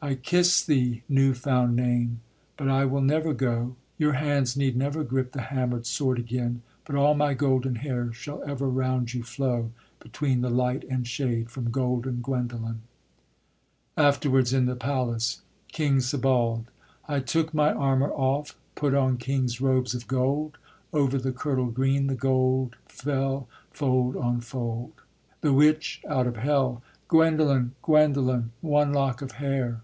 I 0.00 0.14
kiss 0.14 0.64
thee, 0.64 1.02
new 1.08 1.34
found 1.34 1.74
name! 1.74 2.20
but 2.56 2.68
I 2.68 2.84
will 2.84 3.00
never 3.02 3.34
go: 3.34 3.74
Your 3.98 4.12
hands 4.12 4.56
need 4.56 4.76
never 4.76 5.02
grip 5.02 5.32
the 5.32 5.40
hammer'd 5.40 5.86
sword 5.86 6.20
again, 6.20 6.62
But 6.84 6.94
all 6.94 7.14
my 7.14 7.34
golden 7.34 7.74
hair 7.74 8.12
shall 8.12 8.40
ever 8.44 8.68
round 8.68 9.12
you 9.12 9.24
flow, 9.24 9.72
Between 9.98 10.40
the 10.40 10.50
light 10.50 10.84
and 10.88 11.04
shade 11.04 11.50
from 11.50 11.72
Golden 11.72 12.20
Guendolen. 12.22 12.82
Afterwards, 13.96 14.52
in 14.52 14.66
the 14.66 14.76
Palace. 14.76 15.42
KING 15.72 15.98
SEBALD. 15.98 16.66
I 17.08 17.18
took 17.18 17.52
my 17.52 17.72
armour 17.72 18.12
off, 18.12 18.56
Put 18.76 18.94
on 18.94 19.16
king's 19.16 19.60
robes 19.60 19.94
of 19.96 20.06
gold; 20.06 20.58
Over 20.92 21.18
the 21.18 21.32
kirtle 21.32 21.72
green 21.72 22.06
The 22.06 22.14
gold 22.14 22.76
fell 22.86 23.48
fold 23.72 24.14
on 24.14 24.42
fold. 24.42 24.92
THE 25.40 25.52
WITCH, 25.52 26.02
out 26.08 26.28
of 26.28 26.36
hell. 26.36 26.84
_Guendolen! 27.08 27.70
Guendolen! 27.82 28.50
One 28.60 28.92
lock 28.92 29.22
of 29.22 29.32
hair! 29.32 29.82